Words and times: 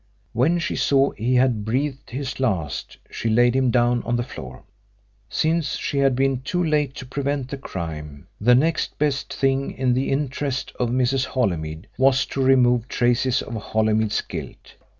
When 0.33 0.57
she 0.57 0.75
saw 0.75 1.11
he 1.11 1.35
had 1.35 1.63
breathed 1.63 2.09
his 2.09 2.39
last 2.39 2.97
she 3.11 3.29
laid 3.29 3.55
him 3.55 3.69
down 3.69 4.01
on 4.01 4.15
the 4.15 4.23
floor. 4.23 4.63
Since 5.29 5.75
she 5.75 5.99
had 5.99 6.15
been 6.15 6.41
too 6.41 6.63
late 6.63 6.95
to 6.95 7.05
prevent 7.05 7.49
the 7.49 7.57
crime, 7.59 8.25
the 8.39 8.55
next 8.55 8.97
best 8.97 9.31
thing 9.31 9.69
in 9.69 9.93
the 9.93 10.09
interests 10.09 10.73
of 10.79 10.89
Mrs. 10.89 11.25
Holymead 11.25 11.85
was 11.99 12.25
to 12.33 12.41
remove 12.41 12.87
traces 12.87 13.43
of 13.43 13.53
Holymead's 13.53 14.21
guilt. 14.21 14.73